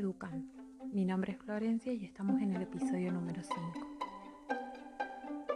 [0.00, 0.50] educan.
[0.92, 3.60] Mi nombre es Florencia y estamos en el episodio número 5.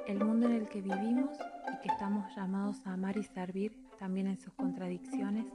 [0.06, 1.30] El mundo en el que vivimos
[1.72, 5.46] y que estamos llamados a amar y servir, también en sus contradicciones,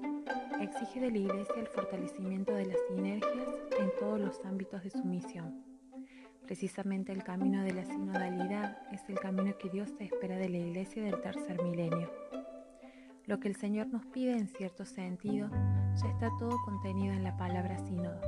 [0.59, 3.47] exige de la Iglesia el fortalecimiento de las sinergias
[3.79, 5.63] en todos los ámbitos de su misión.
[6.45, 11.03] Precisamente el camino de la sinodalidad es el camino que Dios espera de la Iglesia
[11.03, 12.11] del tercer milenio.
[13.27, 15.51] Lo que el Señor nos pide en cierto sentido
[15.95, 18.19] ya está todo contenido en la palabra sínodo.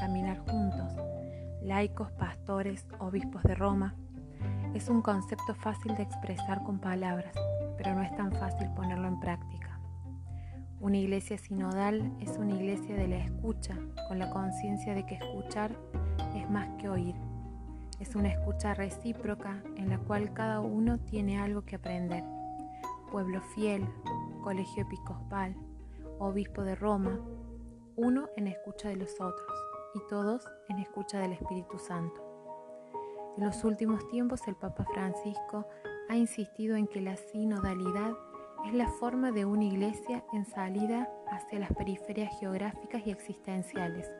[0.00, 0.94] Caminar juntos,
[1.60, 3.94] laicos, pastores, obispos de Roma,
[4.72, 7.34] es un concepto fácil de expresar con palabras,
[7.76, 9.78] pero no es tan fácil ponerlo en práctica.
[10.80, 13.76] Una iglesia sinodal es una iglesia de la escucha,
[14.08, 15.76] con la conciencia de que escuchar
[16.34, 17.14] es más que oír.
[17.98, 22.24] Es una escucha recíproca en la cual cada uno tiene algo que aprender.
[23.12, 23.86] Pueblo fiel,
[24.42, 25.54] colegio episcopal,
[26.18, 27.20] obispo de Roma,
[27.96, 32.22] uno en escucha de los otros y todos en escucha del Espíritu Santo.
[33.36, 35.66] En los últimos tiempos el Papa Francisco
[36.08, 38.12] ha insistido en que la sinodalidad
[38.66, 44.10] es la forma de una iglesia en salida hacia las periferias geográficas y existenciales,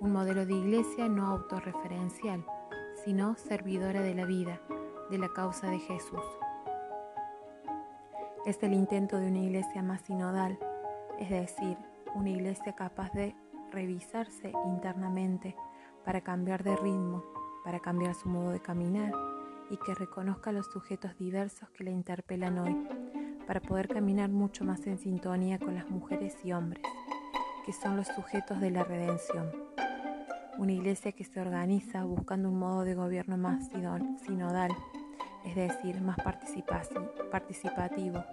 [0.00, 2.44] un modelo de iglesia no autorreferencial,
[3.04, 4.60] sino servidora de la vida,
[5.10, 6.24] de la causa de Jesús.
[8.44, 10.58] Es el intento de una iglesia más sinodal,
[11.18, 11.76] es decir,
[12.14, 13.34] una iglesia capaz de
[13.76, 15.54] revisarse internamente
[16.02, 17.22] para cambiar de ritmo,
[17.62, 19.12] para cambiar su modo de caminar
[19.68, 22.74] y que reconozca los sujetos diversos que la interpelan hoy,
[23.46, 26.82] para poder caminar mucho más en sintonía con las mujeres y hombres,
[27.66, 29.52] que son los sujetos de la redención.
[30.56, 33.68] Una iglesia que se organiza buscando un modo de gobierno más
[34.24, 34.74] sinodal,
[35.44, 36.16] es decir, más
[37.30, 38.24] participativo,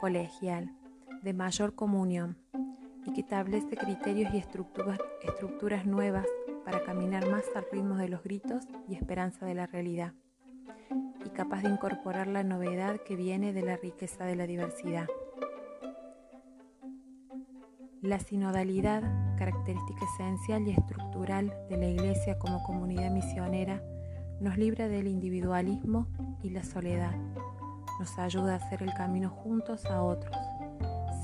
[0.00, 0.74] colegial,
[1.22, 2.38] de mayor comunión
[3.06, 6.26] y que establece criterios y estructuras, estructuras nuevas
[6.64, 10.12] para caminar más al ritmo de los gritos y esperanza de la realidad,
[11.24, 15.06] y capaz de incorporar la novedad que viene de la riqueza de la diversidad.
[18.02, 19.02] La sinodalidad,
[19.38, 23.82] característica esencial y estructural de la Iglesia como comunidad misionera,
[24.40, 26.08] nos libra del individualismo
[26.42, 27.16] y la soledad,
[27.98, 30.36] nos ayuda a hacer el camino juntos a otros,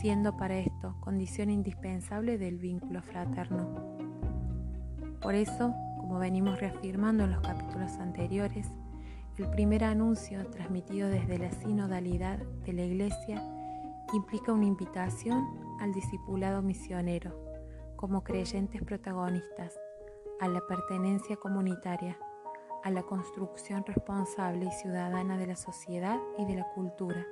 [0.02, 3.68] siendo para esto condición indispensable del vínculo fraterno.
[5.20, 8.66] Por eso, como venimos reafirmando en los capítulos anteriores,
[9.38, 13.40] el primer anuncio transmitido desde la sinodalidad de la Iglesia
[14.12, 15.46] implica una invitación
[15.80, 17.32] al discipulado misionero
[17.94, 19.78] como creyentes protagonistas,
[20.40, 22.18] a la pertenencia comunitaria,
[22.82, 27.24] a la construcción responsable y ciudadana de la sociedad y de la cultura,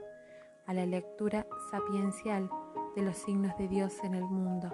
[0.70, 2.48] a la lectura sapiencial
[2.94, 4.70] de los signos de Dios en el mundo,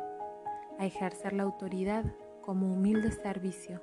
[0.79, 2.05] a ejercer la autoridad
[2.45, 3.81] como humilde servicio,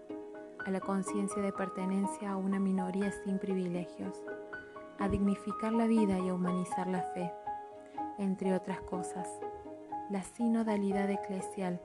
[0.63, 4.22] a la conciencia de pertenencia a una minoría sin privilegios,
[5.00, 7.34] a dignificar la vida y a humanizar la fe,
[8.19, 9.28] entre otras cosas.
[10.12, 11.81] La sinodalidad eclesial,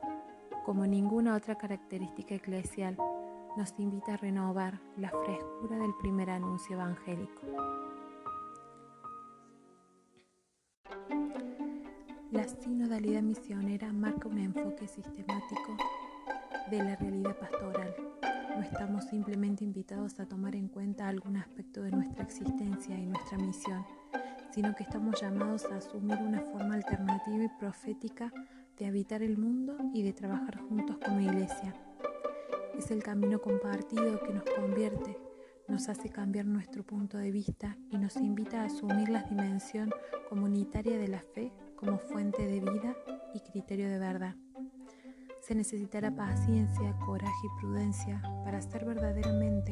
[0.67, 2.99] como ninguna otra característica eclesial,
[3.57, 7.88] nos invita a renovar la frescura del primer anuncio evangélico.
[12.31, 15.77] La sinodalidad misionera marca un enfoque sistemático
[16.71, 17.95] de la realidad pastoral.
[18.57, 23.39] No estamos simplemente invitados a tomar en cuenta algún aspecto de nuestra existencia y nuestra
[23.39, 23.85] misión,
[24.51, 28.33] sino que estamos llamados a asumir una forma alternativa y profética
[28.77, 31.75] de habitar el mundo y de trabajar juntos como iglesia
[32.79, 35.19] es el camino compartido que nos convierte,
[35.67, 39.91] nos hace cambiar nuestro punto de vista y nos invita a asumir la dimensión
[40.29, 42.97] comunitaria de la fe como fuente de vida
[43.35, 44.35] y criterio de verdad.
[45.41, 49.71] Se necesitará paciencia, coraje y prudencia para ser verdaderamente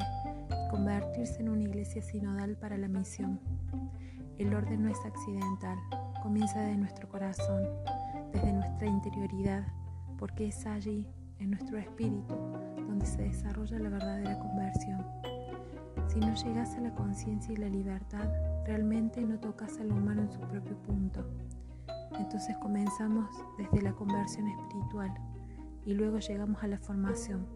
[0.49, 3.39] y convertirse en una iglesia sinodal para la misión.
[4.37, 5.77] El orden no es accidental,
[6.23, 7.63] comienza desde nuestro corazón,
[8.31, 9.67] desde nuestra interioridad,
[10.17, 11.05] porque es allí,
[11.39, 12.33] en nuestro espíritu,
[12.87, 15.05] donde se desarrolla la verdadera conversión.
[16.07, 18.27] Si no llegas a la conciencia y la libertad,
[18.65, 21.25] realmente no tocas al humano en su propio punto.
[22.19, 25.13] Entonces comenzamos desde la conversión espiritual
[25.85, 27.47] y luego llegamos a la formación,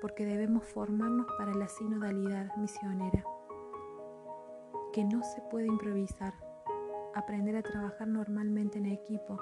[0.00, 3.24] porque debemos formarnos para la sinodalidad misionera,
[4.92, 6.34] que no se puede improvisar,
[7.14, 9.38] aprender a trabajar normalmente en equipo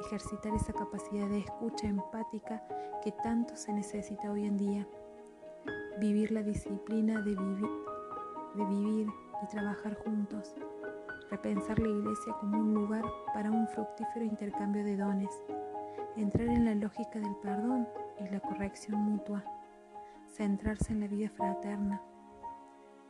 [0.00, 2.62] ejercitar esa capacidad de escucha empática
[3.02, 4.88] que tanto se necesita hoy en día,
[5.98, 9.08] vivir la disciplina de, de vivir
[9.42, 10.54] y trabajar juntos,
[11.30, 15.30] repensar la iglesia como un lugar para un fructífero intercambio de dones,
[16.16, 17.88] entrar en la lógica del perdón
[18.18, 19.44] y la corrección mutua,
[20.34, 22.00] centrarse en la vida fraterna.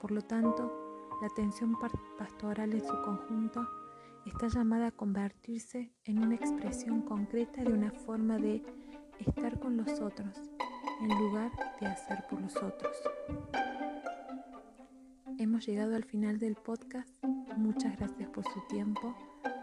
[0.01, 0.73] Por lo tanto,
[1.21, 1.77] la atención
[2.19, 3.67] pastoral en su conjunto
[4.27, 8.63] está llamada a convertirse en una expresión concreta de una forma de
[9.19, 10.37] estar con los otros
[11.01, 12.97] en lugar de hacer por los otros.
[15.39, 17.11] Hemos llegado al final del podcast.
[17.57, 19.15] Muchas gracias por su tiempo.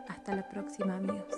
[0.08, 1.34] Hasta la próxima amigos.